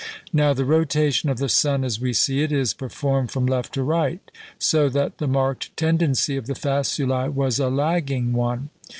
[0.33, 3.83] Now the rotation of the sun, as we see it, is performed from left to
[3.83, 4.19] right;
[4.57, 8.71] so that the marked tendency of the faculæ was a lagging one.